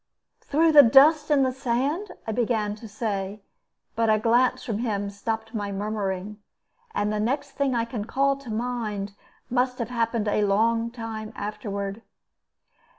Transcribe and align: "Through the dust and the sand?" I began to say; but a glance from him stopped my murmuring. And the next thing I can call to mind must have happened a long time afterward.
"Through 0.41 0.71
the 0.71 0.81
dust 0.81 1.29
and 1.29 1.45
the 1.45 1.51
sand?" 1.51 2.13
I 2.25 2.31
began 2.31 2.73
to 2.73 2.87
say; 2.87 3.43
but 3.95 4.09
a 4.09 4.17
glance 4.17 4.63
from 4.63 4.79
him 4.79 5.11
stopped 5.11 5.53
my 5.53 5.71
murmuring. 5.71 6.39
And 6.95 7.13
the 7.13 7.19
next 7.19 7.51
thing 7.51 7.75
I 7.75 7.85
can 7.85 8.05
call 8.05 8.35
to 8.37 8.49
mind 8.49 9.13
must 9.51 9.77
have 9.77 9.89
happened 9.89 10.27
a 10.27 10.43
long 10.43 10.89
time 10.89 11.31
afterward. 11.35 12.01